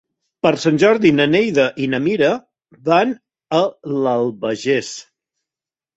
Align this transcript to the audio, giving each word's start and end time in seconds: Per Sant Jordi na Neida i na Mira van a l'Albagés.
Per 0.45 0.51
Sant 0.61 0.79
Jordi 0.83 1.11
na 1.17 1.27
Neida 1.33 1.65
i 1.83 1.89
na 1.93 1.99
Mira 2.07 2.31
van 2.89 3.13
a 3.59 3.61
l'Albagés. 4.07 4.93